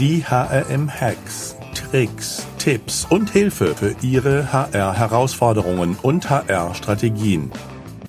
[0.00, 7.52] Die HRM-Hacks, Tricks, Tipps und Hilfe für Ihre HR-Herausforderungen und HR-Strategien.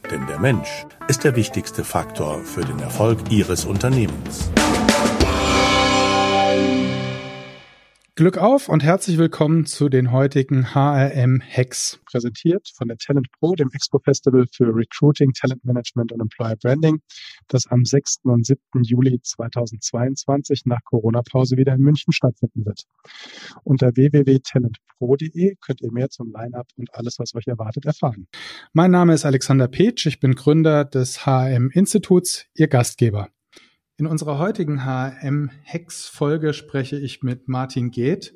[0.10, 4.50] Denn der Mensch ist der wichtigste Faktor für den Erfolg Ihres Unternehmens.
[8.16, 13.56] Glück auf und herzlich willkommen zu den heutigen HRM Hacks, präsentiert von der Talent Pro,
[13.56, 17.00] dem Expo Festival für Recruiting, Talent Management und Employer Branding,
[17.48, 18.18] das am 6.
[18.24, 18.60] und 7.
[18.84, 22.84] Juli 2022 nach Corona-Pause wieder in München stattfinden wird.
[23.64, 28.28] Unter www.talentpro.de könnt ihr mehr zum Line-Up und alles, was euch erwartet, erfahren.
[28.74, 33.30] Mein Name ist Alexander Petsch, ich bin Gründer des HRM Instituts, Ihr Gastgeber.
[34.02, 38.36] In unserer heutigen HM-Hex-Folge spreche ich mit Martin Geht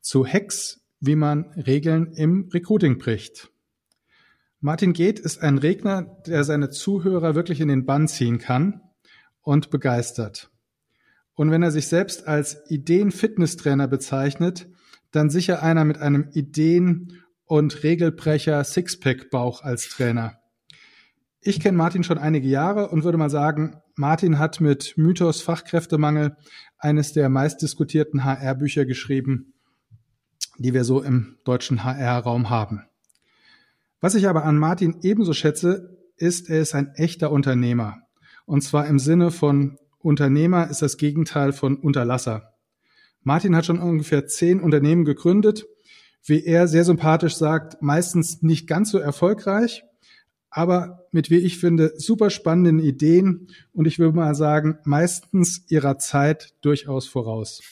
[0.00, 3.50] zu Hex, wie man Regeln im Recruiting bricht.
[4.60, 8.80] Martin Geht ist ein Redner, der seine Zuhörer wirklich in den Bann ziehen kann
[9.40, 10.52] und begeistert.
[11.34, 14.68] Und wenn er sich selbst als Ideen-Fitnesstrainer bezeichnet,
[15.10, 20.41] dann sicher einer mit einem Ideen- und Regelbrecher Sixpack-Bauch als Trainer.
[21.44, 26.36] Ich kenne Martin schon einige Jahre und würde mal sagen, Martin hat mit Mythos Fachkräftemangel
[26.78, 29.52] eines der meistdiskutierten HR-Bücher geschrieben,
[30.58, 32.84] die wir so im deutschen HR-Raum haben.
[34.00, 38.02] Was ich aber an Martin ebenso schätze, ist, er ist ein echter Unternehmer.
[38.46, 42.52] Und zwar im Sinne von Unternehmer ist das Gegenteil von Unterlasser.
[43.22, 45.66] Martin hat schon ungefähr zehn Unternehmen gegründet,
[46.24, 49.82] wie er sehr sympathisch sagt, meistens nicht ganz so erfolgreich,
[50.52, 55.98] aber mit, wie ich finde, super spannenden Ideen und ich würde mal sagen, meistens ihrer
[55.98, 57.62] Zeit durchaus voraus.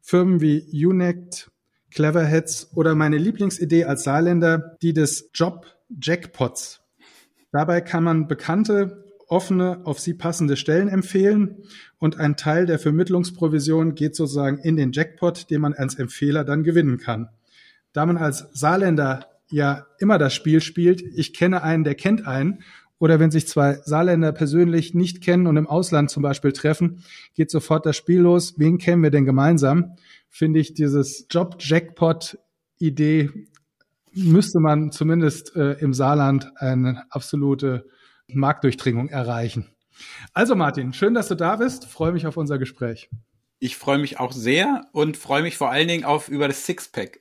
[0.00, 1.50] Firmen wie Unect,
[1.90, 5.66] Cleverheads oder meine Lieblingsidee als Saarländer, die des Job
[6.00, 6.80] Jackpots.
[7.52, 11.58] Dabei kann man bekannte, offene, auf sie passende Stellen empfehlen
[11.98, 16.62] und ein Teil der Vermittlungsprovision geht sozusagen in den Jackpot, den man als Empfehler dann
[16.62, 17.28] gewinnen kann.
[17.92, 22.62] Da man als Saarländer ja immer das Spiel spielt, ich kenne einen, der kennt einen.
[23.00, 27.04] Oder wenn sich zwei Saarländer persönlich nicht kennen und im Ausland zum Beispiel treffen,
[27.34, 28.54] geht sofort das Spiel los.
[28.58, 29.94] Wen kennen wir denn gemeinsam?
[30.28, 33.30] Finde ich dieses Job-Jackpot-Idee
[34.14, 37.86] müsste man zumindest äh, im Saarland eine absolute
[38.28, 39.66] Marktdurchdringung erreichen.
[40.32, 41.86] Also Martin, schön, dass du da bist.
[41.86, 43.10] Freue mich auf unser Gespräch.
[43.60, 47.18] Ich freue mich auch sehr und freue mich vor allen Dingen auf über das Sixpack.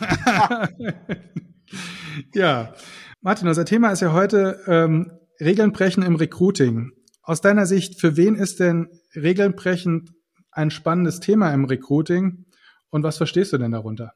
[2.34, 2.74] ja,
[3.20, 6.92] Martin, unser Thema ist ja heute ähm, Regeln brechen im Recruiting.
[7.22, 10.10] Aus deiner Sicht, für wen ist denn Regeln brechen
[10.50, 12.46] ein spannendes Thema im Recruiting
[12.90, 14.14] und was verstehst du denn darunter?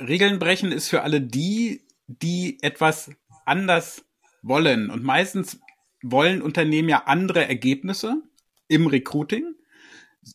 [0.00, 3.10] Regeln brechen ist für alle die, die etwas
[3.46, 4.04] anders
[4.42, 4.90] wollen.
[4.90, 5.60] Und meistens
[6.02, 8.22] wollen Unternehmen ja andere Ergebnisse
[8.68, 9.54] im Recruiting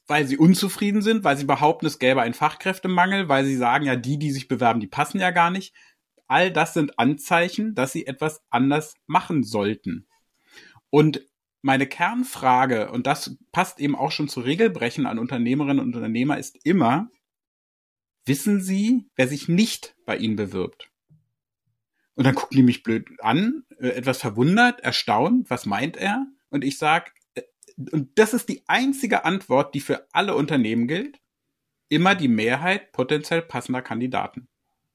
[0.08, 3.96] weil sie unzufrieden sind, weil sie behaupten, es gäbe einen Fachkräftemangel, weil sie sagen, ja,
[3.96, 5.74] die, die sich bewerben, die passen ja gar nicht.
[6.28, 10.08] All das sind Anzeichen, dass sie etwas anders machen sollten.
[10.90, 11.22] Und
[11.62, 16.58] meine Kernfrage, und das passt eben auch schon zu Regelbrechen an Unternehmerinnen und Unternehmer, ist
[16.66, 17.10] immer,
[18.26, 20.90] wissen Sie, wer sich nicht bei Ihnen bewirbt?
[22.16, 26.26] Und dann gucken die mich blöd an, äh, etwas verwundert, erstaunt, was meint er?
[26.50, 27.12] Und ich sage,
[27.78, 31.20] und das ist die einzige Antwort, die für alle Unternehmen gilt,
[31.90, 34.48] immer die Mehrheit potenziell passender Kandidaten.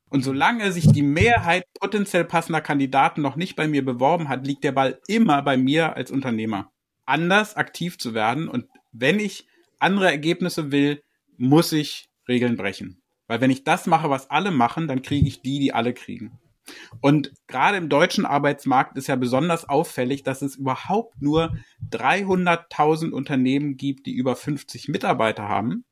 [0.09, 4.65] Und solange sich die Mehrheit potenziell passender Kandidaten noch nicht bei mir beworben hat, liegt
[4.65, 6.71] der Ball immer bei mir als Unternehmer.
[7.07, 9.47] Anders aktiv zu werden und wenn ich
[9.79, 11.03] andere Ergebnisse will,
[11.39, 13.03] muss ich Regeln brechen.
[13.27, 16.39] Weil wenn ich das mache, was alle machen, dann kriege ich die, die alle kriegen.
[17.01, 21.57] Und gerade im deutschen Arbeitsmarkt ist ja besonders auffällig, dass es überhaupt nur
[21.91, 25.85] 300.000 Unternehmen gibt, die über 50 Mitarbeiter haben,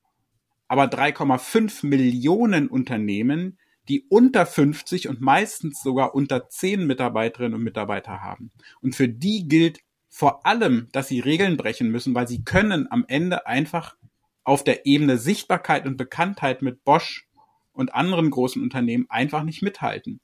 [0.69, 3.59] aber 3,5 Millionen Unternehmen,
[3.89, 8.53] die unter 50 und meistens sogar unter 10 Mitarbeiterinnen und Mitarbeiter haben.
[8.81, 13.05] Und für die gilt vor allem, dass sie Regeln brechen müssen, weil sie können am
[13.09, 13.97] Ende einfach
[14.45, 17.29] auf der Ebene Sichtbarkeit und Bekanntheit mit Bosch
[17.73, 20.21] und anderen großen Unternehmen einfach nicht mithalten.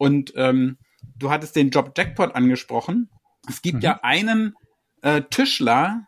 [0.00, 0.78] Und ähm,
[1.14, 3.10] du hattest den Job Jackpot angesprochen.
[3.46, 3.82] Es gibt mhm.
[3.82, 4.54] ja einen
[5.02, 6.06] äh, Tischler,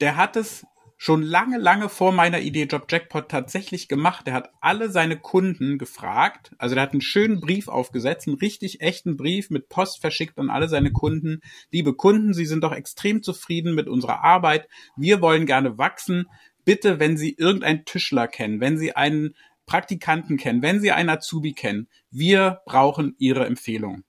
[0.00, 0.64] der hat es
[0.96, 4.28] schon lange, lange vor meiner Idee Job Jackpot tatsächlich gemacht.
[4.28, 6.52] Der hat alle seine Kunden gefragt.
[6.58, 10.48] Also der hat einen schönen Brief aufgesetzt, einen richtig echten Brief mit Post verschickt an
[10.48, 11.40] alle seine Kunden.
[11.72, 14.68] Liebe Kunden, Sie sind doch extrem zufrieden mit unserer Arbeit.
[14.96, 16.28] Wir wollen gerne wachsen.
[16.64, 19.34] Bitte, wenn Sie irgendeinen Tischler kennen, wenn Sie einen
[19.72, 24.04] Praktikanten kennen, wenn Sie einen Azubi kennen, wir brauchen Ihre Empfehlung.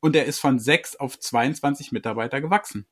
[0.00, 2.86] Und er ist von sechs auf 22 Mitarbeiter gewachsen.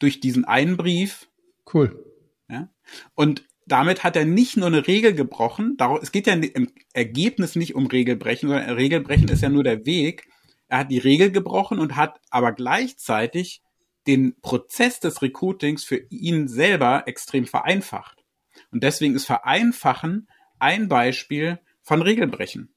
[0.00, 1.28] Durch diesen einen Brief.
[1.72, 2.04] Cool.
[2.48, 2.68] Ja?
[3.14, 7.76] Und damit hat er nicht nur eine Regel gebrochen, es geht ja im Ergebnis nicht
[7.76, 10.26] um Regelbrechen, sondern Regelbrechen ist ja nur der Weg.
[10.66, 13.62] Er hat die Regel gebrochen und hat aber gleichzeitig
[14.08, 18.24] den Prozess des Recruitings für ihn selber extrem vereinfacht.
[18.72, 20.26] Und deswegen ist Vereinfachen
[20.58, 22.72] ein Beispiel von Regelbrechen.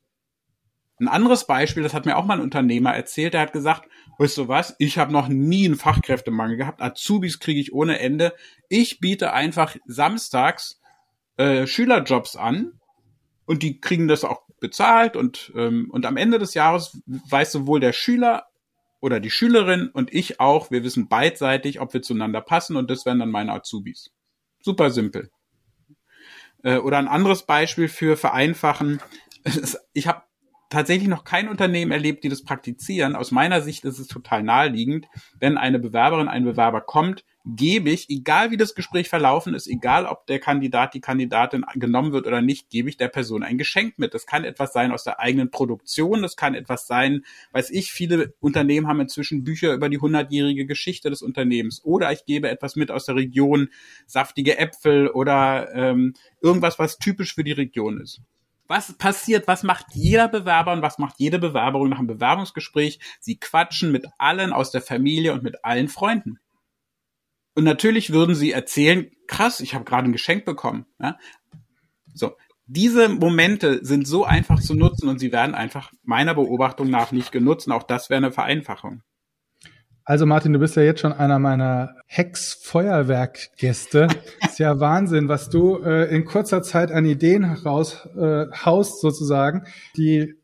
[0.99, 3.89] Ein anderes Beispiel, das hat mir auch mal ein Unternehmer erzählt, der hat gesagt,
[4.19, 8.35] weißt du was, ich habe noch nie einen Fachkräftemangel gehabt, Azubis kriege ich ohne Ende.
[8.69, 10.79] Ich biete einfach samstags
[11.37, 12.79] äh, Schülerjobs an
[13.45, 17.79] und die kriegen das auch bezahlt und, ähm, und am Ende des Jahres weiß sowohl
[17.79, 18.45] der Schüler
[18.99, 23.07] oder die Schülerin und ich auch, wir wissen beidseitig, ob wir zueinander passen und das
[23.07, 24.11] wären dann meine Azubis.
[24.61, 25.31] Super simpel.
[26.63, 29.01] Äh, oder ein anderes Beispiel für Vereinfachen.
[29.93, 30.23] Ich habe
[30.69, 33.15] tatsächlich noch kein Unternehmen erlebt, die das praktizieren.
[33.15, 35.07] Aus meiner Sicht ist es total naheliegend,
[35.39, 40.05] wenn eine Bewerberin, ein Bewerber kommt, gebe ich, egal wie das Gespräch verlaufen ist, egal
[40.05, 43.97] ob der Kandidat, die Kandidatin genommen wird oder nicht, gebe ich der Person ein Geschenk
[43.97, 44.13] mit.
[44.13, 48.33] Das kann etwas sein aus der eigenen Produktion, das kann etwas sein, weiß ich, viele
[48.39, 52.91] Unternehmen haben inzwischen Bücher über die hundertjährige Geschichte des Unternehmens oder ich gebe etwas mit
[52.91, 53.69] aus der Region,
[54.05, 58.21] saftige Äpfel oder ähm, irgendwas, was typisch für die Region ist.
[58.67, 59.47] Was passiert?
[59.47, 62.99] Was macht jeder Bewerber und was macht jede Bewerberin nach einem Bewerbungsgespräch?
[63.19, 66.39] Sie quatschen mit allen aus der Familie und mit allen Freunden.
[67.55, 70.85] Und natürlich würden sie erzählen, krass, ich habe gerade ein Geschenk bekommen.
[70.99, 71.17] Ja?
[72.13, 72.33] So,
[72.65, 77.31] diese Momente sind so einfach zu nutzen und sie werden einfach meiner Beobachtung nach nicht
[77.31, 77.67] genutzt.
[77.67, 79.03] Und auch das wäre eine Vereinfachung.
[80.03, 84.07] Also Martin, du bist ja jetzt schon einer meiner Hex-Feuerwerk-Gäste.
[84.45, 89.65] ist ja Wahnsinn, was du äh, in kurzer Zeit an Ideen raushaust äh, sozusagen,
[89.97, 90.35] die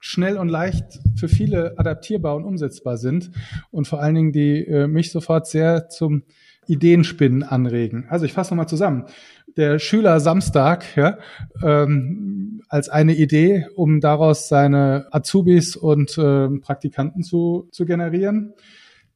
[0.00, 3.30] schnell und leicht für viele adaptierbar und umsetzbar sind
[3.70, 6.22] und vor allen Dingen die äh, mich sofort sehr zum
[6.68, 8.06] Ideenspinnen anregen.
[8.08, 9.06] Also ich fasse nochmal zusammen.
[9.56, 11.18] Der Schüler Samstag ja,
[11.64, 18.52] ähm, als eine Idee, um daraus seine Azubis und äh, Praktikanten zu, zu generieren.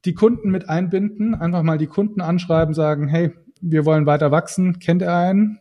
[0.05, 4.81] Die Kunden mit einbinden, einfach mal die Kunden anschreiben, sagen, hey, wir wollen weiter wachsen,
[4.81, 5.61] kennt ihr einen?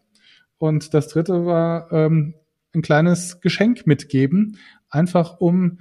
[0.58, 2.34] Und das dritte war ähm,
[2.74, 4.58] ein kleines Geschenk mitgeben,
[4.92, 5.80] einfach um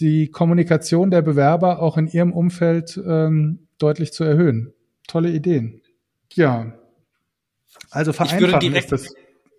[0.00, 4.72] die Kommunikation der Bewerber auch in ihrem Umfeld ähm, deutlich zu erhöhen.
[5.06, 5.82] Tolle Ideen.
[6.32, 6.72] Ja.
[7.90, 9.14] Also vereinfachen direkt, ist das.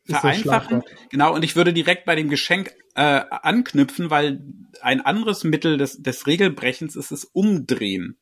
[0.06, 4.42] Ist vereinfachen, das genau, und ich würde direkt bei dem Geschenk äh, anknüpfen, weil
[4.82, 8.18] ein anderes Mittel des, des Regelbrechens ist das Umdrehen.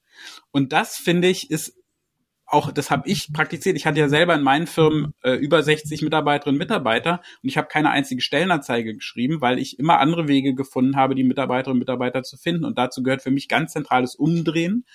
[0.52, 1.81] Und das, finde ich, ist
[2.54, 3.76] auch, das habe ich praktiziert.
[3.78, 7.58] Ich hatte ja selber in meinen Firmen äh, über 60 Mitarbeiterinnen und Mitarbeiter und ich
[7.58, 11.80] habe keine einzige Stellenanzeige geschrieben, weil ich immer andere Wege gefunden habe, die Mitarbeiterinnen und
[11.80, 12.66] Mitarbeiter zu finden.
[12.66, 14.86] Und dazu gehört für mich ganz zentrales Umdrehen.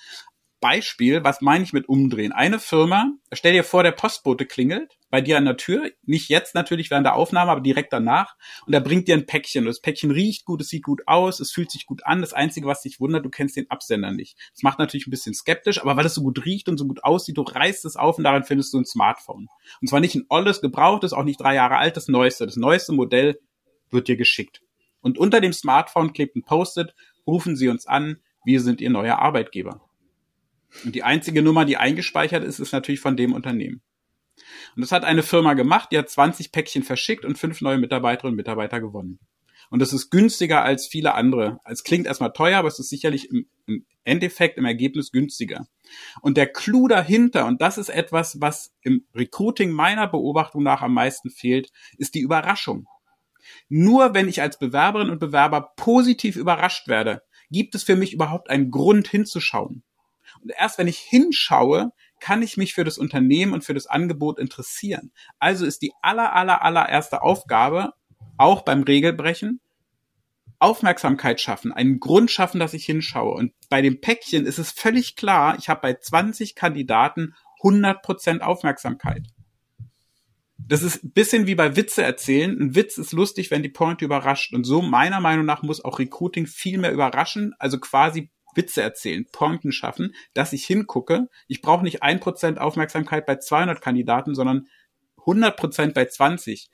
[0.67, 2.33] Beispiel, was meine ich mit umdrehen?
[2.33, 6.57] Eine Firma, stell dir vor, der Postbote klingelt bei dir an der Tür, nicht jetzt
[6.57, 8.35] natürlich während der Aufnahme, aber direkt danach,
[8.67, 9.63] und er bringt dir ein Päckchen.
[9.63, 12.21] Und das Päckchen riecht gut, es sieht gut aus, es fühlt sich gut an.
[12.21, 14.37] Das Einzige, was dich wundert, du kennst den Absender nicht.
[14.55, 17.05] Das macht natürlich ein bisschen skeptisch, aber weil es so gut riecht und so gut
[17.05, 19.47] aussieht, du reißt es auf und daran findest du ein Smartphone.
[19.81, 22.45] Und zwar nicht ein olles, gebrauchtes, auch nicht drei Jahre alt, das neueste.
[22.45, 23.39] Das neueste Modell
[23.93, 24.63] wird dir geschickt.
[25.01, 26.93] Und unter dem Smartphone klebt ein Post-it,
[27.25, 29.86] rufen Sie uns an, wir sind Ihr neuer Arbeitgeber.
[30.85, 33.83] Und die einzige Nummer, die eingespeichert ist, ist natürlich von dem Unternehmen.
[34.75, 38.33] Und das hat eine Firma gemacht, die hat 20 Päckchen verschickt und fünf neue Mitarbeiterinnen
[38.33, 39.19] und Mitarbeiter gewonnen.
[39.71, 41.59] Und das ist günstiger als viele andere.
[41.65, 45.67] Es klingt erstmal teuer, aber es ist sicherlich im, im Endeffekt, im Ergebnis günstiger.
[46.21, 50.95] Und der Clou dahinter, und das ist etwas, was im Recruiting meiner Beobachtung nach am
[50.95, 52.87] meisten fehlt, ist die Überraschung.
[53.69, 58.51] Nur wenn ich als Bewerberin und Bewerber positiv überrascht werde, gibt es für mich überhaupt
[58.51, 59.83] einen Grund hinzuschauen.
[60.57, 65.13] Erst wenn ich hinschaue, kann ich mich für das Unternehmen und für das Angebot interessieren.
[65.39, 67.93] Also ist die aller, aller, allererste Aufgabe,
[68.39, 69.61] auch beim Regelbrechen,
[70.59, 73.35] Aufmerksamkeit schaffen, einen Grund schaffen, dass ich hinschaue.
[73.35, 79.27] Und bei dem Päckchen ist es völlig klar, ich habe bei 20 Kandidaten 100% Aufmerksamkeit.
[80.59, 82.59] Das ist ein bisschen wie bei Witze erzählen.
[82.59, 84.53] Ein Witz ist lustig, wenn die Pointe überrascht.
[84.53, 89.27] Und so meiner Meinung nach muss auch Recruiting viel mehr überraschen, also quasi Witze erzählen,
[89.31, 91.29] Pointen schaffen, dass ich hingucke.
[91.49, 94.67] Ich brauche nicht ein Prozent Aufmerksamkeit bei 200 Kandidaten, sondern
[95.19, 96.71] 100 Prozent bei 20.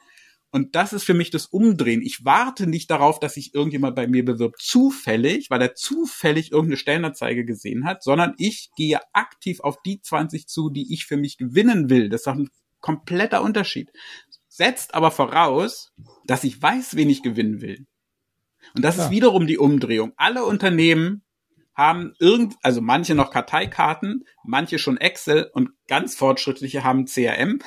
[0.54, 2.02] Und das ist für mich das Umdrehen.
[2.02, 6.76] Ich warte nicht darauf, dass sich irgendjemand bei mir bewirbt, zufällig, weil er zufällig irgendeine
[6.76, 11.38] Stellenanzeige gesehen hat, sondern ich gehe aktiv auf die 20 zu, die ich für mich
[11.38, 12.10] gewinnen will.
[12.10, 13.90] Das ist doch ein kompletter Unterschied.
[14.46, 15.90] Setzt aber voraus,
[16.26, 17.86] dass ich weiß, wen ich gewinnen will.
[18.74, 19.04] Und das ja.
[19.04, 20.12] ist wiederum die Umdrehung.
[20.16, 21.22] Alle Unternehmen
[21.74, 27.60] haben irgend, also manche noch Karteikarten, manche schon Excel und ganz fortschrittliche haben CRM.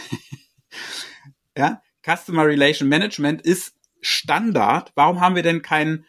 [1.58, 4.92] ja, Customer Relation Management ist Standard.
[4.96, 6.06] Warum haben wir denn kein,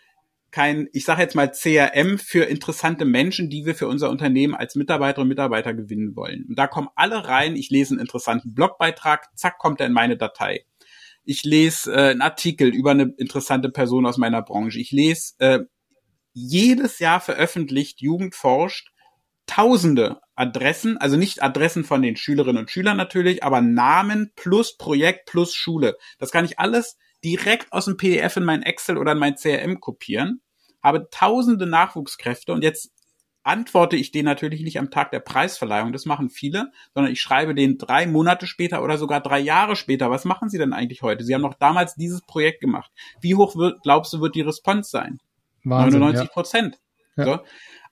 [0.51, 4.75] kein, ich sage jetzt mal CRM für interessante Menschen, die wir für unser Unternehmen als
[4.75, 6.45] Mitarbeiterinnen und Mitarbeiter gewinnen wollen?
[6.49, 7.57] Und da kommen alle rein.
[7.57, 10.67] Ich lese einen interessanten Blogbeitrag, zack, kommt er in meine Datei.
[11.25, 14.79] Ich lese äh, einen Artikel über eine interessante Person aus meiner Branche.
[14.79, 15.61] Ich lese äh,
[16.39, 18.91] jedes Jahr veröffentlicht Jugend forscht
[19.47, 25.31] tausende Adressen, also nicht Adressen von den Schülerinnen und Schülern natürlich, aber Namen plus Projekt
[25.31, 25.97] plus Schule.
[26.19, 29.81] Das kann ich alles direkt aus dem PDF in mein Excel oder in mein CRM
[29.81, 30.43] kopieren,
[30.83, 32.91] habe tausende Nachwuchskräfte und jetzt
[33.43, 37.55] antworte ich denen natürlich nicht am Tag der Preisverleihung, das machen viele, sondern ich schreibe
[37.55, 41.25] denen drei Monate später oder sogar drei Jahre später, was machen sie denn eigentlich heute?
[41.25, 42.91] Sie haben noch damals dieses Projekt gemacht.
[43.23, 45.19] Wie hoch wird, glaubst du, wird die Response sein?
[45.71, 46.79] Wahnsinn, 99 Prozent.
[47.17, 47.25] Ja.
[47.25, 47.39] So.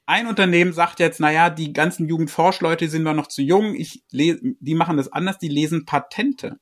[0.06, 4.40] Ein Unternehmen sagt jetzt, naja, die ganzen Jugendforschleute sind wir noch zu jung, ich lese,
[4.60, 6.58] die machen das anders, die lesen Patente.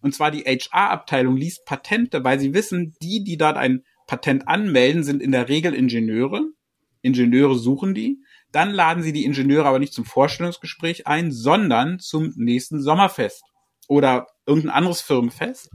[0.00, 5.04] Und zwar die HR-Abteilung liest Patente, weil sie wissen, die, die dort ein Patent anmelden,
[5.04, 6.42] sind in der Regel Ingenieure.
[7.02, 8.18] Ingenieure suchen die.
[8.50, 13.42] Dann laden sie die Ingenieure aber nicht zum Vorstellungsgespräch ein, sondern zum nächsten Sommerfest
[13.88, 15.70] oder irgendein anderes Firmenfest.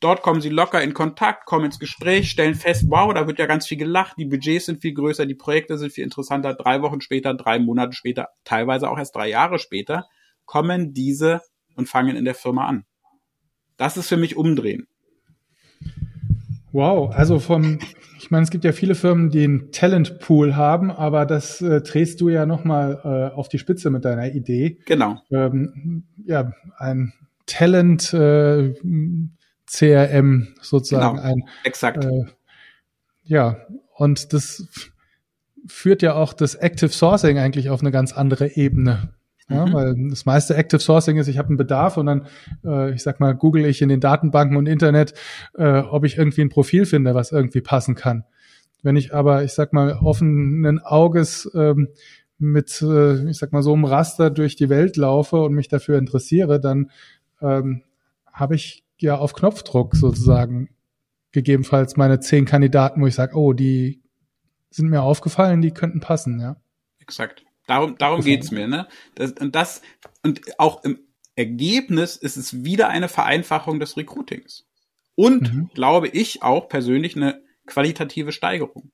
[0.00, 3.46] Dort kommen sie locker in Kontakt, kommen ins Gespräch, stellen fest, wow, da wird ja
[3.46, 6.54] ganz viel gelacht, die Budgets sind viel größer, die Projekte sind viel interessanter.
[6.54, 10.06] Drei Wochen später, drei Monate später, teilweise auch erst drei Jahre später,
[10.44, 11.40] kommen diese
[11.76, 12.84] und fangen in der Firma an.
[13.76, 14.88] Das ist für mich umdrehen.
[16.72, 17.78] Wow, also vom,
[18.18, 22.20] ich meine, es gibt ja viele Firmen, die einen Talentpool haben, aber das äh, drehst
[22.20, 24.78] du ja nochmal äh, auf die Spitze mit deiner Idee.
[24.84, 25.20] Genau.
[25.30, 27.14] Ähm, ja, ein
[27.48, 28.74] Talent äh,
[29.66, 31.42] CRM sozusagen genau, ein.
[31.64, 32.04] Exakt.
[32.04, 32.24] Äh,
[33.24, 33.56] ja,
[33.96, 34.66] und das
[35.66, 39.12] führt ja auch das Active Sourcing eigentlich auf eine ganz andere Ebene.
[39.50, 39.72] Ja, mhm.
[39.72, 42.26] weil das meiste Active Sourcing ist, ich habe einen Bedarf und dann,
[42.64, 45.14] äh, ich sag mal, google ich in den Datenbanken und Internet,
[45.54, 48.24] äh, ob ich irgendwie ein Profil finde, was irgendwie passen kann.
[48.82, 51.88] Wenn ich aber, ich sag mal, offenen Auges ähm,
[52.38, 55.98] mit, äh, ich sag mal, so einem Raster durch die Welt laufe und mich dafür
[55.98, 56.90] interessiere, dann
[57.40, 57.82] ähm,
[58.32, 60.70] habe ich ja auf Knopfdruck sozusagen
[61.32, 64.02] gegebenenfalls meine zehn Kandidaten, wo ich sage, oh, die
[64.70, 66.56] sind mir aufgefallen, die könnten passen, ja.
[66.98, 67.44] Exakt.
[67.66, 68.88] Darum, darum geht's mir, ne?
[69.14, 69.82] Das, und das,
[70.22, 71.00] und auch im
[71.36, 74.66] Ergebnis ist es wieder eine Vereinfachung des Recruitings.
[75.14, 75.70] Und, mhm.
[75.74, 78.90] glaube ich, auch persönlich eine qualitative Steigerung.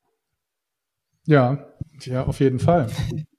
[1.27, 1.67] Ja,
[2.01, 2.91] ja, auf jeden Fall.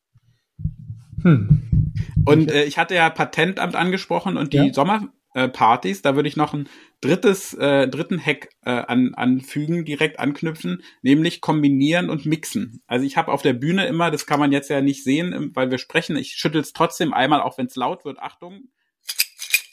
[1.25, 1.91] Hm.
[2.23, 4.73] Und äh, ich hatte ja Patentamt angesprochen und die ja.
[4.73, 6.69] Sommerpartys, da würde ich noch ein
[7.01, 12.83] drittes, äh, dritten Hack äh, an, anfügen, direkt anknüpfen, nämlich kombinieren und mixen.
[12.85, 15.71] Also ich habe auf der Bühne immer, das kann man jetzt ja nicht sehen, weil
[15.71, 18.19] wir sprechen, ich schüttel es trotzdem einmal, auch wenn es laut wird.
[18.19, 18.69] Achtung,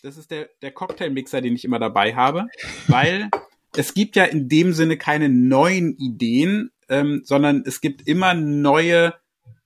[0.02, 2.46] das ist der, der Cocktailmixer, den ich immer dabei habe,
[2.88, 3.28] weil
[3.76, 9.14] es gibt ja in dem Sinne keine neuen Ideen, ähm, sondern es gibt immer neue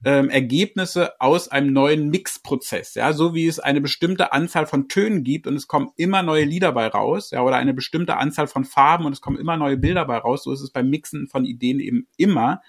[0.04, 5.24] ähm, Ergebnisse aus einem neuen Mixprozess, ja, so wie es eine bestimmte Anzahl von Tönen
[5.24, 8.64] gibt und es kommen immer neue Lieder bei raus, ja, oder eine bestimmte Anzahl von
[8.64, 11.44] Farben und es kommen immer neue Bilder bei raus, so ist es beim Mixen von
[11.44, 12.62] Ideen eben immer.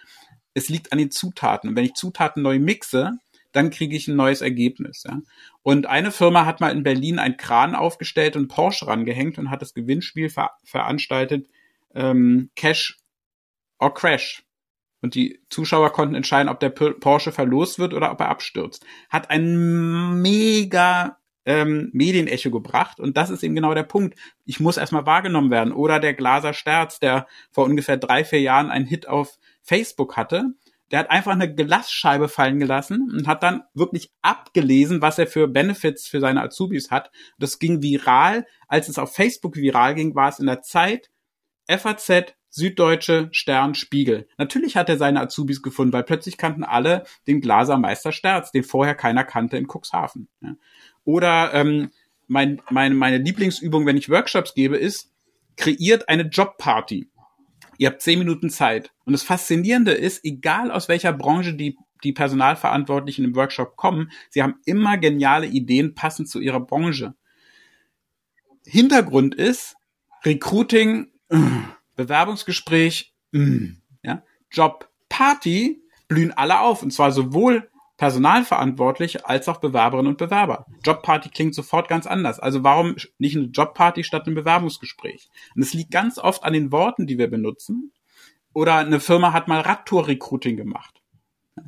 [0.54, 3.18] Es liegt an den Zutaten und wenn ich Zutaten neu mixe,
[3.52, 5.04] dann kriege ich ein neues Ergebnis.
[5.08, 5.20] Ja.
[5.64, 9.62] Und eine Firma hat mal in Berlin einen Kran aufgestellt und Porsche rangehängt und hat
[9.62, 11.48] das Gewinnspiel ver veranstaltet,
[11.94, 12.98] ähm, Cash
[13.80, 14.47] or Crash
[15.08, 18.86] und die Zuschauer konnten entscheiden, ob der Porsche verlost wird oder ob er abstürzt.
[19.10, 24.20] Hat ein mega ähm, Medienecho gebracht und das ist eben genau der Punkt.
[24.44, 25.72] Ich muss erstmal wahrgenommen werden.
[25.72, 30.48] Oder der Glaser Sterz, der vor ungefähr drei, vier Jahren einen Hit auf Facebook hatte,
[30.92, 35.48] der hat einfach eine Glasscheibe fallen gelassen und hat dann wirklich abgelesen, was er für
[35.48, 37.12] Benefits für seine Azubis hat.
[37.40, 38.46] Das ging viral.
[38.68, 41.10] Als es auf Facebook viral ging, war es in der Zeit,
[41.70, 44.28] FAZ, Süddeutsche, Stern, Spiegel.
[44.38, 48.96] Natürlich hat er seine Azubis gefunden, weil plötzlich kannten alle den Glasermeister Sterz, den vorher
[48.96, 50.28] keiner kannte in Cuxhaven.
[51.04, 51.92] Oder ähm,
[52.28, 55.12] mein, meine, meine Lieblingsübung, wenn ich Workshops gebe, ist,
[55.56, 57.10] kreiert eine Jobparty.
[57.78, 58.92] Ihr habt zehn Minuten Zeit.
[59.06, 64.42] Und das Faszinierende ist, egal aus welcher Branche die, die Personalverantwortlichen im Workshop kommen, sie
[64.42, 67.14] haben immer geniale Ideen passend zu ihrer Branche.
[68.66, 69.76] Hintergrund ist,
[70.26, 71.12] Recruiting
[71.98, 73.66] Bewerbungsgespräch, mm,
[74.04, 80.68] ja, Job, Party blühen alle auf und zwar sowohl Personalverantwortlich als auch Bewerberinnen und Bewerber.
[80.86, 82.40] Jobparty klingt sofort ganz anders.
[82.40, 85.30] Also warum nicht eine Jobparty statt ein Bewerbungsgespräch?
[85.56, 87.92] Und es liegt ganz oft an den Worten, die wir benutzen.
[88.54, 91.02] Oder eine Firma hat mal Radtour-Recruiting gemacht.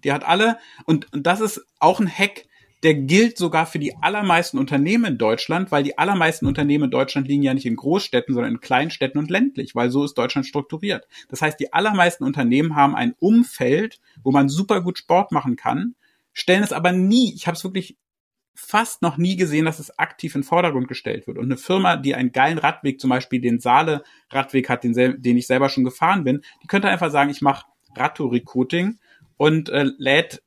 [0.04, 2.46] Die hat alle, und, und das ist auch ein Hack,
[2.84, 7.28] der gilt sogar für die allermeisten Unternehmen in Deutschland, weil die allermeisten Unternehmen in Deutschland
[7.28, 11.08] liegen ja nicht in Großstädten, sondern in Kleinstädten und ländlich, weil so ist Deutschland strukturiert.
[11.28, 15.96] Das heißt, die allermeisten Unternehmen haben ein Umfeld, wo man super gut Sport machen kann,
[16.32, 17.98] stellen es aber nie, ich habe es wirklich
[18.56, 21.38] fast noch nie gesehen, dass es aktiv in Vordergrund gestellt wird.
[21.38, 25.48] Und eine Firma, die einen geilen Radweg, zum Beispiel den Saale-Radweg hat, den, den, ich
[25.48, 29.00] selber schon gefahren bin, die könnte einfach sagen, ich mache Radtour-Recruiting
[29.38, 30.44] und äh, lädt,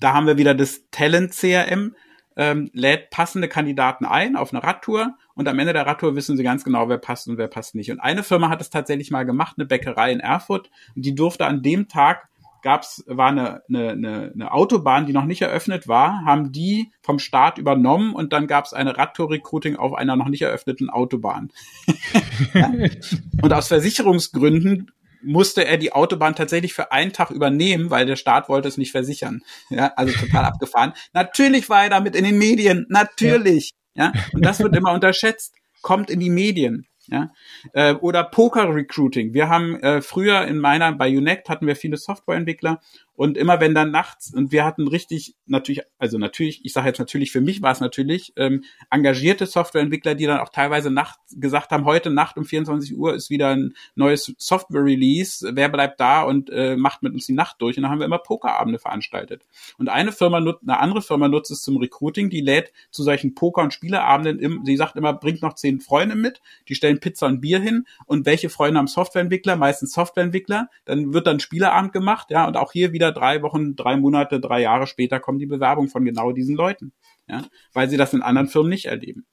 [0.00, 1.94] da haben wir wieder das Talent-CRM,
[2.36, 6.42] ähm, lädt passende Kandidaten ein auf eine Radtour und am Ende der Radtour wissen sie
[6.42, 7.90] ganz genau, wer passt und wer passt nicht.
[7.90, 11.46] Und eine Firma hat es tatsächlich mal gemacht, eine Bäckerei in Erfurt, und die durfte
[11.46, 12.28] an dem Tag
[12.62, 17.18] gab's war eine, eine, eine, eine Autobahn, die noch nicht eröffnet war, haben die vom
[17.18, 21.50] Staat übernommen und dann gab's eine Radtour-Recruiting auf einer noch nicht eröffneten Autobahn.
[22.54, 22.72] ja?
[23.42, 24.90] Und aus Versicherungsgründen
[25.22, 28.92] musste er die Autobahn tatsächlich für einen Tag übernehmen, weil der Staat wollte es nicht
[28.92, 29.42] versichern.
[29.68, 30.92] Ja, also total abgefahren.
[31.12, 33.72] Natürlich war er damit in den Medien, natürlich.
[33.94, 35.54] Ja, und das wird immer unterschätzt.
[35.82, 36.86] Kommt in die Medien.
[37.10, 37.30] Ja?
[37.72, 39.34] Äh, oder Poker Recruiting.
[39.34, 42.80] Wir haben äh, früher in meiner, bei Unect hatten wir viele Softwareentwickler
[43.20, 47.00] und immer wenn dann nachts, und wir hatten richtig, natürlich, also natürlich, ich sage jetzt
[47.00, 51.70] natürlich, für mich war es natürlich, ähm, engagierte Softwareentwickler, die dann auch teilweise nachts gesagt
[51.70, 56.48] haben, heute Nacht um 24 Uhr ist wieder ein neues Software-Release, wer bleibt da und
[56.48, 57.76] äh, macht mit uns die Nacht durch?
[57.76, 59.44] Und dann haben wir immer Pokerabende veranstaltet.
[59.76, 63.34] Und eine Firma, nutzt, eine andere Firma nutzt es zum Recruiting, die lädt zu solchen
[63.34, 67.26] Poker- und Spieleabenden, im, sie sagt immer, bringt noch zehn Freunde mit, die stellen Pizza
[67.26, 69.56] und Bier hin und welche Freunde haben Softwareentwickler?
[69.56, 73.96] Meistens Softwareentwickler, dann wird dann Spieleabend gemacht, ja, und auch hier wieder drei Wochen, drei
[73.96, 76.92] Monate, drei Jahre später kommt die Bewerbung von genau diesen Leuten,
[77.28, 79.26] ja, weil sie das in anderen Firmen nicht erleben.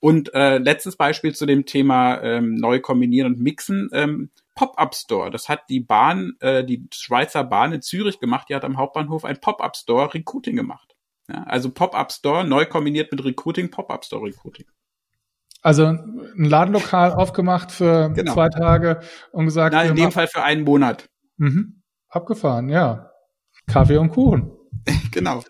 [0.00, 3.88] Und äh, letztes Beispiel zu dem Thema ähm, neu kombinieren und mixen.
[3.92, 5.30] Ähm, Pop-up Store.
[5.30, 8.48] Das hat die Bahn, äh, die Schweizer Bahn in Zürich gemacht.
[8.48, 10.94] Die hat am Hauptbahnhof ein Pop-up Store Recruiting gemacht.
[11.28, 14.66] Ja, also Pop-up Store neu kombiniert mit Recruiting, Pop-up Store Recruiting.
[15.62, 18.34] Also ein Ladenlokal aufgemacht für genau.
[18.34, 19.00] zwei Tage
[19.32, 19.74] und gesagt.
[19.74, 21.08] Nein, in dem Fall für einen Monat.
[21.38, 21.80] Mhm.
[22.10, 23.10] Abgefahren, ja.
[23.66, 24.50] Kaffee und Kuchen.
[25.10, 25.42] genau.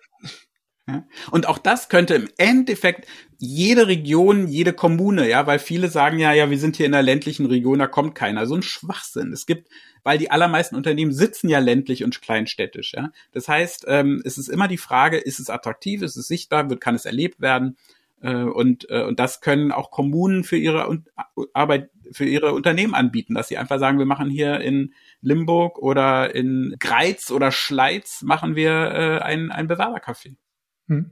[1.31, 3.07] Und auch das könnte im Endeffekt
[3.39, 7.03] jede Region, jede Kommune, ja, weil viele sagen ja, ja, wir sind hier in der
[7.03, 8.47] ländlichen Region, da kommt keiner.
[8.47, 9.33] So ein Schwachsinn.
[9.33, 9.69] Es gibt,
[10.03, 13.11] weil die allermeisten Unternehmen sitzen ja ländlich und kleinstädtisch, ja.
[13.33, 16.83] Das heißt, ähm, es ist immer die Frage, ist es attraktiv, ist es sichtbar, wird,
[16.83, 17.77] kann es erlebt werden?
[18.21, 21.03] Äh, und, äh, und das können auch Kommunen für ihre
[21.55, 24.93] Arbeit, für ihre Unternehmen anbieten, dass sie einfach sagen, wir machen hier in
[25.25, 30.37] Limburg oder in Greiz oder Schleiz machen wir äh, ein, ein Bewerbercafé.
[30.89, 31.11] Hm.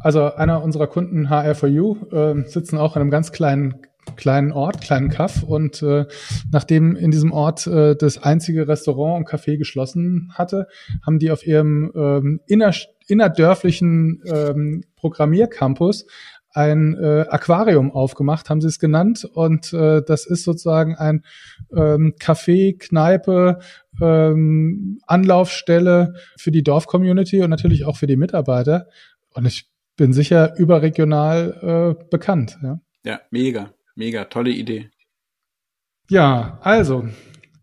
[0.00, 5.10] Also einer unserer Kunden, HR4U, äh, sitzen auch in einem ganz kleinen kleinen Ort, kleinen
[5.10, 6.06] Kaff und äh,
[6.50, 10.66] nachdem in diesem Ort äh, das einzige Restaurant und Café geschlossen hatte,
[11.06, 12.74] haben die auf ihrem ähm, inner,
[13.06, 16.06] innerdörflichen ähm, Programmiercampus
[16.54, 19.24] ein äh, Aquarium aufgemacht, haben sie es genannt.
[19.24, 21.24] Und äh, das ist sozusagen ein
[21.74, 23.58] ähm, Café, Kneipe,
[24.00, 28.88] ähm, Anlaufstelle für die Dorfcommunity und natürlich auch für die Mitarbeiter.
[29.34, 32.58] Und ich bin sicher überregional äh, bekannt.
[32.62, 32.80] Ja.
[33.04, 34.90] ja, mega, mega, tolle Idee.
[36.08, 37.08] Ja, also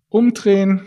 [0.09, 0.81] umdrehen,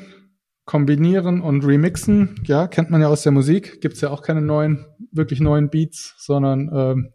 [0.64, 2.40] kombinieren und remixen.
[2.44, 3.80] Ja, kennt man ja aus der Musik.
[3.80, 7.12] Gibt's ja auch keine neuen, wirklich neuen Beats, sondern ähm,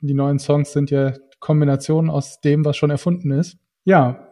[0.00, 3.58] die neuen Songs sind ja Kombinationen aus dem, was schon erfunden ist.
[3.84, 4.28] Ja,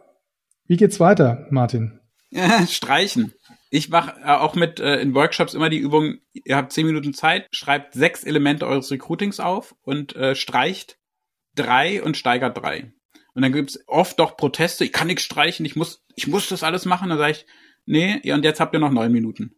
[0.65, 1.99] wie geht's weiter, Martin?
[2.67, 3.33] Streichen.
[3.71, 7.13] Ich mache äh, auch mit äh, in Workshops immer die Übung, ihr habt zehn Minuten
[7.13, 10.97] Zeit, schreibt sechs Elemente eures Recruitings auf und äh, streicht
[11.55, 12.93] drei und steigert drei.
[13.33, 16.63] Und dann gibt's oft doch Proteste, ich kann nichts streichen, ich muss, ich muss das
[16.63, 17.09] alles machen.
[17.09, 17.45] Dann sage ich,
[17.85, 19.55] nee, und jetzt habt ihr noch neun Minuten.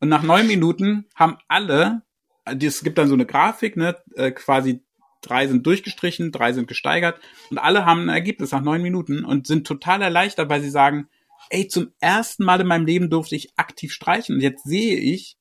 [0.00, 2.02] Und nach neun Minuten haben alle,
[2.44, 4.84] es gibt dann so eine Grafik, ne, äh, quasi
[5.24, 9.46] drei sind durchgestrichen, drei sind gesteigert und alle haben ein Ergebnis nach neun Minuten und
[9.46, 11.08] sind total erleichtert, weil sie sagen,
[11.50, 15.36] ey, zum ersten Mal in meinem Leben durfte ich aktiv streichen und jetzt sehe ich,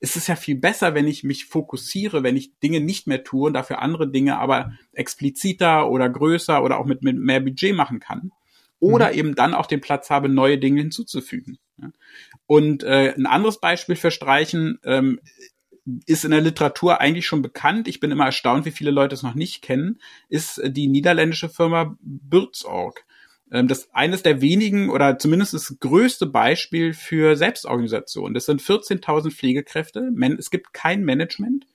[0.00, 3.46] es ist ja viel besser, wenn ich mich fokussiere, wenn ich Dinge nicht mehr tue
[3.46, 8.00] und dafür andere Dinge aber expliziter oder größer oder auch mit, mit mehr Budget machen
[8.00, 8.30] kann.
[8.78, 9.18] Oder mhm.
[9.18, 11.58] eben dann auch den Platz habe, neue Dinge hinzuzufügen.
[12.46, 15.20] Und äh, ein anderes Beispiel für Streichen ähm,
[16.06, 17.88] ist in der Literatur eigentlich schon bekannt.
[17.88, 21.96] Ich bin immer erstaunt, wie viele Leute es noch nicht kennen, ist die niederländische Firma
[22.00, 23.04] Burzorg.
[23.50, 28.34] Ähm, das eines der wenigen oder zumindest das größte Beispiel für Selbstorganisation.
[28.34, 30.10] Das sind 14.000 Pflegekräfte.
[30.38, 31.66] Es gibt kein Management.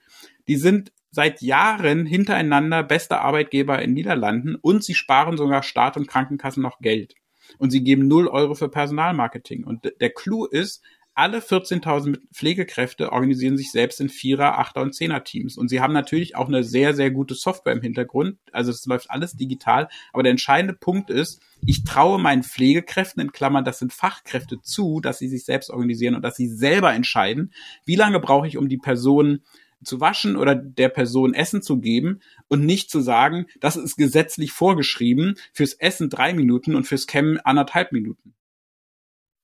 [0.48, 6.08] Die sind seit Jahren hintereinander bester Arbeitgeber in Niederlanden und sie sparen sogar Staat und
[6.08, 7.16] Krankenkassen noch Geld.
[7.58, 9.66] Und sie geben null Euro für Personalmarketing.
[9.66, 10.82] Und der Clou ist,
[11.22, 15.56] alle 14.000 Pflegekräfte organisieren sich selbst in Vierer, Achter und Zehner Teams.
[15.56, 18.40] Und sie haben natürlich auch eine sehr, sehr gute Software im Hintergrund.
[18.52, 19.88] Also es läuft alles digital.
[20.14, 25.00] Aber der entscheidende Punkt ist, ich traue meinen Pflegekräften, in Klammern, das sind Fachkräfte zu,
[25.00, 27.54] dass sie sich selbst organisieren und dass sie selber entscheiden,
[27.86, 29.42] wie lange brauche ich, um die Person
[29.84, 34.54] zu waschen oder der Person Essen zu geben und nicht zu sagen, das ist gesetzlich
[34.54, 38.34] vorgeschrieben, fürs Essen drei Minuten und fürs Cammen anderthalb Minuten.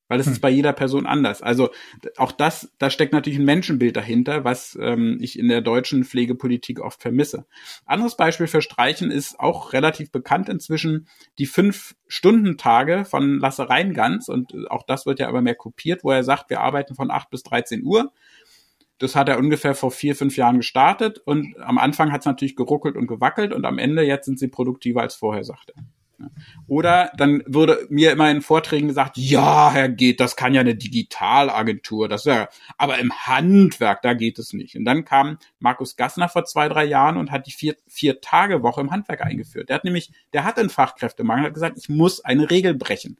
[0.08, 0.32] Weil es hm.
[0.32, 1.42] ist bei jeder Person anders.
[1.42, 1.70] Also
[2.16, 6.80] auch das, da steckt natürlich ein Menschenbild dahinter, was ähm, ich in der deutschen Pflegepolitik
[6.80, 7.46] oft vermisse.
[7.84, 14.52] Anderes Beispiel für Streichen ist auch relativ bekannt inzwischen die Fünf-Stunden-Tage von Lasse Reingans und
[14.70, 17.42] auch das wird ja aber mehr kopiert, wo er sagt, wir arbeiten von acht bis
[17.42, 18.12] 13 Uhr
[18.98, 22.56] das hat er ungefähr vor vier, fünf Jahren gestartet und am Anfang hat es natürlich
[22.56, 25.84] geruckelt und gewackelt und am Ende jetzt sind sie produktiver als vorher, sagt er.
[26.66, 30.74] Oder dann würde mir immer in Vorträgen gesagt, ja, Herr geht, das kann ja eine
[30.74, 34.76] Digitalagentur, das ja, aber im Handwerk, da geht es nicht.
[34.76, 38.62] Und dann kam Markus Gassner vor zwei, drei Jahren und hat die vier, vier Tage
[38.62, 39.68] Woche im Handwerk eingeführt.
[39.68, 43.18] Der hat nämlich, der hat einen Fachkräftemangel, hat gesagt, ich muss eine Regel brechen.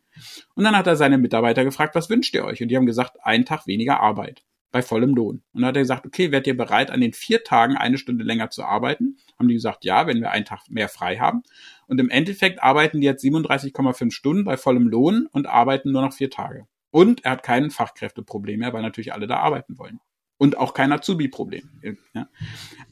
[0.55, 2.61] Und dann hat er seine Mitarbeiter gefragt, was wünscht ihr euch?
[2.63, 5.43] Und die haben gesagt, einen Tag weniger Arbeit bei vollem Lohn.
[5.53, 8.25] Und dann hat er gesagt, okay, werdet ihr bereit, an den vier Tagen eine Stunde
[8.25, 9.17] länger zu arbeiten?
[9.39, 11.43] Haben die gesagt, ja, wenn wir einen Tag mehr frei haben.
[11.89, 16.13] Und im Endeffekt arbeiten die jetzt 37,5 Stunden bei vollem Lohn und arbeiten nur noch
[16.13, 16.67] vier Tage.
[16.91, 20.01] Und er hat kein Fachkräfteproblem mehr, weil natürlich alle da arbeiten wollen.
[20.37, 21.69] Und auch kein Azubi-Problem.
[22.15, 22.29] Ja.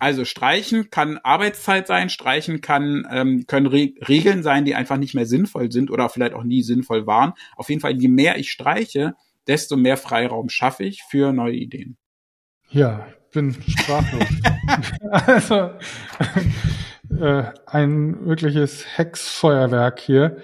[0.00, 5.14] Also Streichen kann Arbeitszeit sein, Streichen kann, ähm, können Re Regeln sein, die einfach nicht
[5.14, 7.34] mehr sinnvoll sind oder vielleicht auch nie sinnvoll waren.
[7.54, 9.14] Auf jeden Fall, je mehr ich streiche,
[9.46, 11.96] desto mehr Freiraum schaffe ich für neue Ideen.
[12.68, 14.26] Ja, ich bin sprachlos.
[15.10, 15.70] also
[17.10, 20.42] äh, ein wirkliches Hexfeuerwerk hier.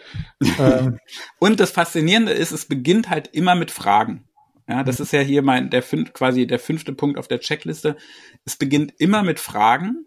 [0.59, 0.99] Ähm.
[1.39, 4.25] Und das Faszinierende ist, es beginnt halt immer mit Fragen.
[4.69, 7.97] Ja, das ist ja hier mein der fünf, quasi der fünfte Punkt auf der Checkliste.
[8.45, 10.07] Es beginnt immer mit Fragen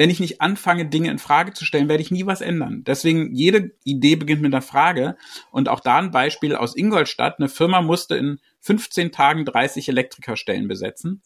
[0.00, 2.84] wenn ich nicht anfange, Dinge in Frage zu stellen, werde ich nie was ändern.
[2.86, 5.18] Deswegen, jede Idee beginnt mit einer Frage.
[5.50, 7.38] Und auch da ein Beispiel aus Ingolstadt.
[7.38, 11.20] Eine Firma musste in 15 Tagen 30 Elektrikerstellen besetzen.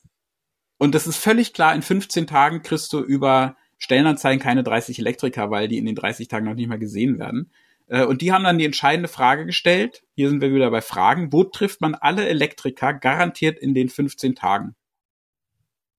[0.76, 5.50] Und das ist völlig klar, in 15 Tagen kriegst du über Stellenanzeigen keine 30 Elektriker,
[5.50, 7.50] weil die in den 30 Tagen noch nicht mal gesehen werden.
[7.86, 10.02] Äh, und die haben dann die entscheidende Frage gestellt.
[10.14, 11.32] Hier sind wir wieder bei Fragen.
[11.32, 14.74] Wo trifft man alle Elektriker garantiert in den 15 Tagen?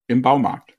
[0.06, 0.76] Im Baumarkt.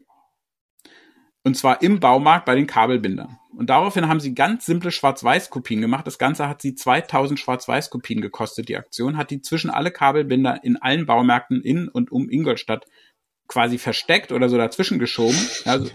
[1.44, 3.38] Und zwar im Baumarkt bei den Kabelbindern.
[3.56, 6.06] Und daraufhin haben sie ganz simple Schwarz-Weiß-Kopien gemacht.
[6.06, 9.18] Das Ganze hat sie 2000 Schwarz-Weiß-Kopien gekostet, die Aktion.
[9.18, 12.86] Hat die zwischen alle Kabelbinder in allen Baumärkten in und um Ingolstadt
[13.48, 15.38] quasi versteckt oder so dazwischen geschoben.
[15.66, 15.90] Also,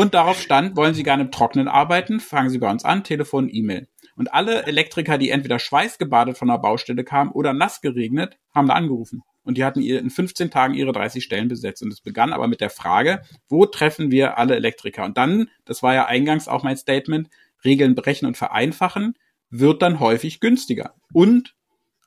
[0.00, 2.20] und darauf stand, wollen Sie gerne im Trocknen arbeiten?
[2.20, 3.86] Fangen Sie bei uns an, Telefon, E-Mail.
[4.16, 8.74] Und alle Elektriker, die entweder schweißgebadet von der Baustelle kamen oder nass geregnet, haben da
[8.74, 11.82] angerufen und die hatten in 15 Tagen ihre 30 Stellen besetzt.
[11.82, 15.04] Und es begann aber mit der Frage, wo treffen wir alle Elektriker?
[15.04, 17.28] Und dann, das war ja eingangs auch mein Statement,
[17.62, 19.18] Regeln brechen und vereinfachen,
[19.50, 21.54] wird dann häufig günstiger und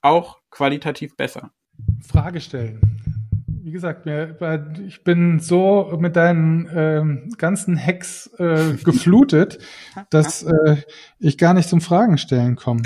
[0.01, 1.51] auch qualitativ besser.
[2.01, 2.92] Frage stellen.
[3.65, 4.05] Wie gesagt,
[4.85, 9.59] ich bin so mit deinen ähm, ganzen Hacks äh, geflutet,
[10.09, 10.83] dass äh,
[11.19, 12.81] ich gar nicht zum Fragen stellen komme.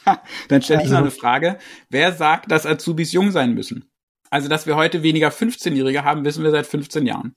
[0.48, 1.58] Dann stelle ich also, noch eine Frage.
[1.90, 3.84] Wer sagt, dass Azubis jung sein müssen?
[4.30, 7.34] Also, dass wir heute weniger 15-Jährige haben, wissen wir seit 15 Jahren.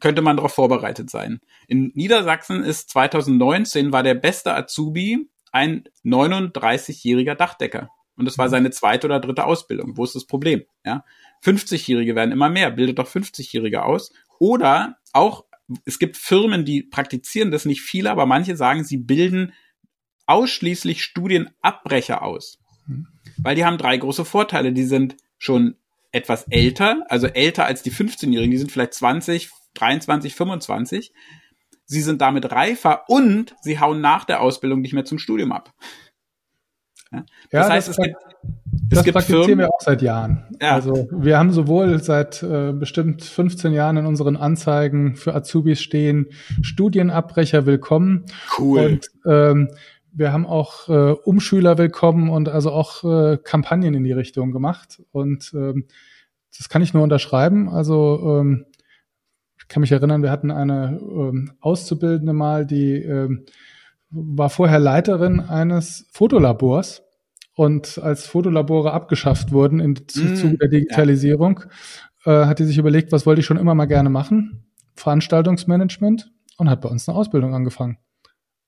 [0.00, 1.40] Könnte man darauf vorbereitet sein.
[1.66, 7.88] In Niedersachsen ist 2019 war der beste Azubi ein 39-jähriger Dachdecker.
[8.16, 9.96] Und das war seine zweite oder dritte Ausbildung.
[9.96, 10.64] Wo ist das Problem?
[10.84, 11.04] Ja?
[11.44, 12.70] 50-Jährige werden immer mehr.
[12.70, 14.12] Bildet doch 50-Jährige aus.
[14.38, 15.44] Oder auch,
[15.84, 19.52] es gibt Firmen, die praktizieren das nicht viele, aber manche sagen, sie bilden
[20.26, 22.58] ausschließlich Studienabbrecher aus.
[23.36, 24.72] Weil die haben drei große Vorteile.
[24.72, 25.76] Die sind schon
[26.12, 31.12] etwas älter, also älter als die 15-Jährigen, die sind vielleicht 20, 23, 25.
[31.86, 35.74] Sie sind damit reifer und sie hauen nach der Ausbildung nicht mehr zum Studium ab.
[37.10, 38.16] Das ja, heißt, das es gibt,
[38.90, 40.44] es das praktizieren Firmen, wir auch seit Jahren.
[40.60, 40.72] Ja.
[40.72, 46.26] Also wir haben sowohl seit äh, bestimmt 15 Jahren in unseren Anzeigen für Azubis stehen,
[46.62, 48.24] Studienabbrecher willkommen.
[48.58, 48.80] Cool.
[48.80, 49.70] Und ähm,
[50.12, 55.02] wir haben auch äh, Umschüler willkommen und also auch äh, Kampagnen in die Richtung gemacht.
[55.10, 55.86] Und ähm,
[56.56, 57.68] das kann ich nur unterschreiben.
[57.68, 58.66] Also ähm,
[59.58, 63.44] ich kann mich erinnern, wir hatten eine ähm, Auszubildende mal, die ähm,
[64.10, 67.03] war vorher Leiterin eines Fotolabors.
[67.54, 71.60] Und als Fotolabore abgeschafft wurden im mm, Zuge der Digitalisierung,
[72.26, 72.42] ja.
[72.42, 74.66] äh, hat die sich überlegt, was wollte ich schon immer mal gerne machen?
[74.96, 77.98] Veranstaltungsmanagement und hat bei uns eine Ausbildung angefangen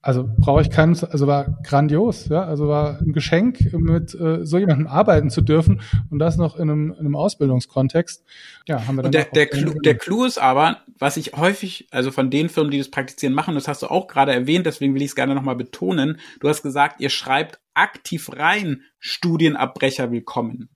[0.07, 4.57] also brauche ich keinen, also war grandios, ja, also war ein Geschenk, mit äh, so
[4.57, 8.25] jemandem arbeiten zu dürfen und das noch in einem, in einem Ausbildungskontext.
[8.69, 9.07] Ja, haben wir dann.
[9.07, 12.71] Und der, der, Clou, der Clou ist aber, was ich häufig, also von den Firmen,
[12.71, 15.35] die das praktizieren, machen, das hast du auch gerade erwähnt, deswegen will ich es gerne
[15.35, 16.21] nochmal betonen.
[16.39, 20.69] Du hast gesagt, ihr schreibt aktiv rein, Studienabbrecher willkommen.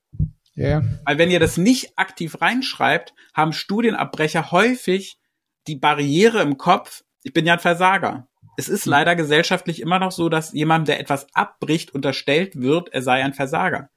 [0.57, 0.66] Ja.
[0.66, 0.85] Yeah.
[1.05, 5.21] Weil wenn ihr das nicht aktiv reinschreibt, haben Studienabbrecher häufig
[5.69, 8.27] die Barriere im Kopf, ich bin ja ein Versager
[8.61, 8.90] es ist hm.
[8.90, 13.35] leider gesellschaftlich immer noch so, dass jemand, der etwas abbricht, unterstellt wird, er sei ein
[13.35, 13.88] Versager.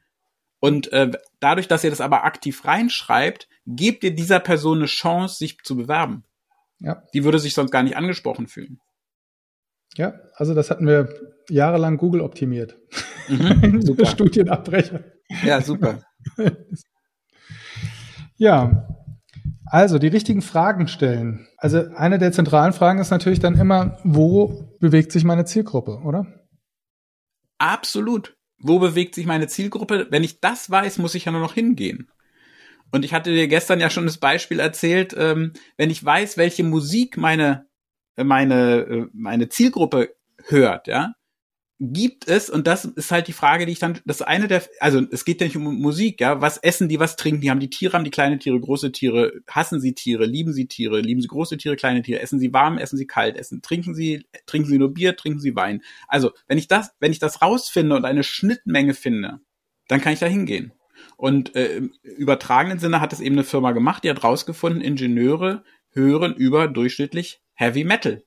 [0.59, 5.35] Und äh, dadurch, dass ihr das aber aktiv reinschreibt, gebt ihr dieser Person eine Chance,
[5.35, 6.23] sich zu bewerben.
[6.79, 7.03] Ja.
[7.13, 8.79] Die würde sich sonst gar nicht angesprochen fühlen.
[9.95, 11.09] Ja, also das hatten wir
[11.49, 12.77] jahrelang Google optimiert.
[13.27, 14.05] Mhm, super.
[14.05, 15.03] Studienabbrecher.
[15.43, 16.01] Ja, super.
[18.37, 18.87] ja,
[19.65, 21.47] also die richtigen Fragen stellen.
[21.63, 26.27] Also eine der zentralen Fragen ist natürlich dann immer, wo bewegt sich meine Zielgruppe, oder?
[27.57, 28.35] Absolut.
[28.57, 30.07] Wo bewegt sich meine Zielgruppe?
[30.09, 32.11] Wenn ich das weiß, muss ich ja nur noch hingehen.
[32.91, 36.65] Und ich hatte dir gestern ja schon das Beispiel erzählt, ähm, wenn ich weiß, welche
[36.65, 37.65] Musik meine
[38.17, 40.13] meine äh, meine Zielgruppe
[40.47, 41.13] hört, ja,
[41.91, 45.01] gibt es, und das ist halt die Frage, die ich dann, das eine der, also
[45.11, 47.69] es geht ja nicht um Musik, ja, was essen die, was trinken die, haben die
[47.69, 51.27] Tiere, haben die kleine Tiere, große Tiere, hassen sie Tiere, lieben sie Tiere, lieben sie
[51.27, 54.77] große Tiere, kleine Tiere, essen sie warm, essen sie kalt, essen, trinken sie, trinken sie
[54.77, 55.81] nur Bier, trinken sie Wein.
[56.07, 59.39] Also, wenn ich das, wenn ich das rausfinde und eine Schnittmenge finde,
[59.89, 60.71] dann kann ich da hingehen.
[61.17, 65.63] Und äh, im übertragenen Sinne hat es eben eine Firma gemacht, die hat rausgefunden, Ingenieure
[65.91, 68.23] hören überdurchschnittlich Heavy Metal.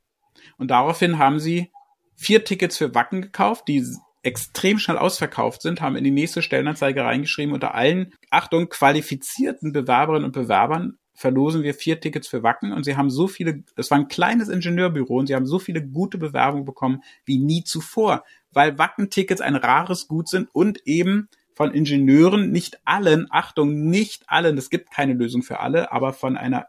[0.59, 1.71] Und daraufhin haben sie
[2.17, 3.87] vier Tickets für Wacken gekauft, die
[4.23, 10.25] extrem schnell ausverkauft sind, haben in die nächste Stellenanzeige reingeschrieben, unter allen, Achtung, qualifizierten Bewerberinnen
[10.25, 12.73] und Bewerbern verlosen wir vier Tickets für Wacken.
[12.73, 15.83] Und sie haben so viele, es war ein kleines Ingenieurbüro und sie haben so viele
[15.83, 21.73] gute Bewerbungen bekommen wie nie zuvor, weil Wacken-Tickets ein rares Gut sind und eben von
[21.73, 26.67] Ingenieuren, nicht allen, Achtung, nicht allen, es gibt keine Lösung für alle, aber von einer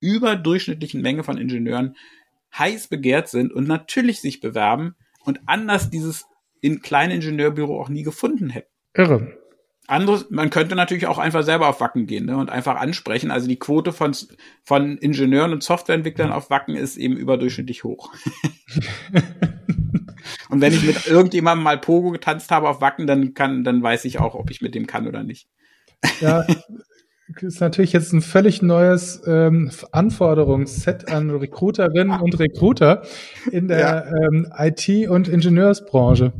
[0.00, 1.94] überdurchschnittlichen Menge von Ingenieuren
[2.58, 6.26] heiß begehrt sind und natürlich sich bewerben und anders dieses
[6.60, 8.70] in kleinen Ingenieurbüro auch nie gefunden hätten.
[8.94, 9.36] Irre.
[9.86, 13.32] Anderes, man könnte natürlich auch einfach selber auf Wacken gehen ne, und einfach ansprechen.
[13.32, 14.14] Also die Quote von,
[14.62, 18.12] von Ingenieuren und Softwareentwicklern auf Wacken ist eben überdurchschnittlich hoch.
[20.48, 24.04] und wenn ich mit irgendjemandem mal Pogo getanzt habe auf Wacken, dann kann, dann weiß
[24.04, 25.48] ich auch, ob ich mit dem kann oder nicht.
[26.20, 26.46] Ja,
[27.40, 33.02] ist natürlich jetzt ein völlig neues ähm, Anforderungsset an Recruiterinnen und Recruiter
[33.50, 34.06] in der ja.
[34.06, 36.32] ähm, IT- und Ingenieursbranche.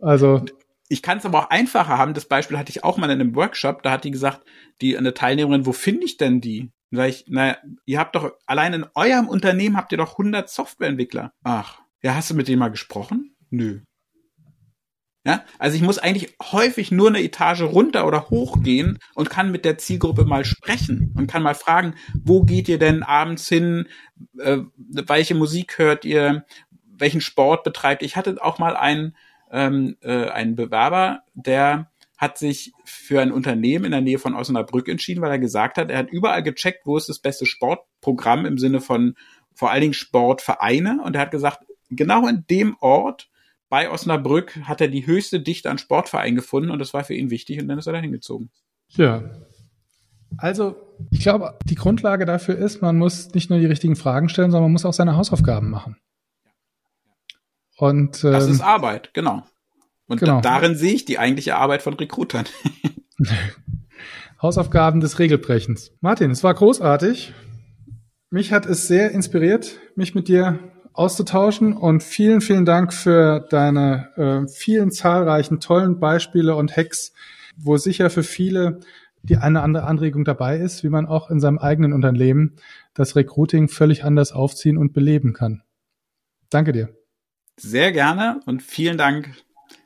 [0.00, 0.44] Also
[0.88, 2.14] ich kann es aber auch einfacher haben.
[2.14, 3.82] Das Beispiel hatte ich auch mal in einem Workshop.
[3.82, 4.42] Da hat die gesagt,
[4.80, 6.70] die eine Teilnehmerin, wo finde ich denn die?
[6.94, 11.32] sag ich, naja, ihr habt doch allein in eurem Unternehmen habt ihr doch 100 Softwareentwickler.
[11.42, 13.34] Ach, ja, hast du mit denen mal gesprochen?
[13.50, 13.80] Nö.
[15.26, 19.64] Ja, also ich muss eigentlich häufig nur eine Etage runter oder hochgehen und kann mit
[19.64, 23.88] der Zielgruppe mal sprechen und kann mal fragen, wo geht ihr denn abends hin?
[24.38, 26.44] Äh, welche Musik hört ihr?
[26.86, 28.06] Welchen Sport betreibt ihr?
[28.06, 29.16] Ich hatte auch mal einen,
[29.50, 34.88] ähm, äh, einen Bewerber, der hat sich für ein Unternehmen in der Nähe von Osnabrück
[34.88, 38.58] entschieden, weil er gesagt hat, er hat überall gecheckt, wo ist das beste Sportprogramm im
[38.58, 39.14] Sinne von
[39.54, 43.30] vor allen Dingen Sportvereine und er hat gesagt, genau in dem Ort
[43.68, 47.30] bei Osnabrück hat er die höchste Dichte an Sportverein gefunden und das war für ihn
[47.30, 48.50] wichtig und dann ist er da hingezogen.
[48.90, 49.22] Ja.
[50.36, 50.76] Also,
[51.10, 54.64] ich glaube, die Grundlage dafür ist, man muss nicht nur die richtigen Fragen stellen, sondern
[54.64, 55.96] man muss auch seine Hausaufgaben machen.
[57.76, 59.42] Und ähm, das ist Arbeit, genau.
[60.06, 60.40] Und genau.
[60.40, 62.46] darin sehe ich die eigentliche Arbeit von Recruitern.
[64.42, 65.92] Hausaufgaben des Regelbrechens.
[66.00, 67.32] Martin, es war großartig.
[68.30, 70.58] Mich hat es sehr inspiriert, mich mit dir
[70.94, 77.12] auszutauschen und vielen, vielen Dank für deine äh, vielen zahlreichen tollen Beispiele und Hacks,
[77.56, 78.80] wo sicher für viele
[79.22, 82.56] die eine andere Anregung dabei ist, wie man auch in seinem eigenen Unternehmen
[82.92, 85.62] das Recruiting völlig anders aufziehen und beleben kann.
[86.50, 86.94] Danke dir.
[87.56, 89.30] Sehr gerne und vielen Dank,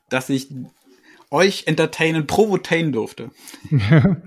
[0.09, 0.49] dass ich
[1.31, 3.31] euch entertainen, provotainen durfte.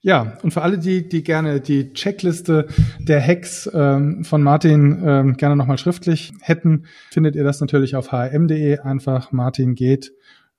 [0.00, 5.36] ja, und für alle, die, die gerne die Checkliste der Hacks ähm, von Martin ähm,
[5.36, 8.78] gerne nochmal schriftlich hätten, findet ihr das natürlich auf hm.de.
[8.78, 10.12] Einfach Martin geht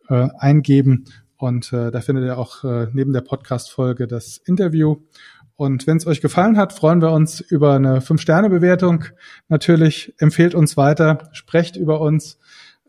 [0.09, 1.05] äh, eingeben
[1.37, 4.97] und äh, da findet ihr auch äh, neben der Podcast-Folge das Interview.
[5.55, 9.05] Und wenn es euch gefallen hat, freuen wir uns über eine 5-Sterne-Bewertung.
[9.47, 12.37] Natürlich empfehlt uns weiter, sprecht über uns.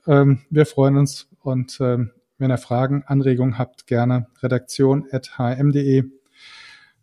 [0.06, 6.04] Ähm, wir freuen uns und ähm, wenn ihr Fragen, Anregungen habt, gerne redaktion.hm.de.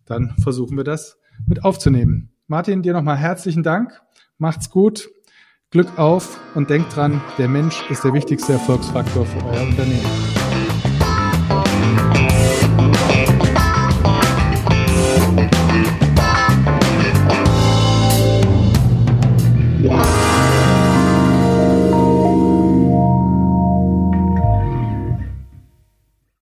[0.05, 2.31] Dann versuchen wir das mit aufzunehmen.
[2.47, 4.01] Martin, dir nochmal herzlichen Dank.
[4.37, 5.09] Macht's gut.
[5.71, 10.34] Glück auf und denkt dran, der Mensch ist der wichtigste Erfolgsfaktor für euer Unternehmen.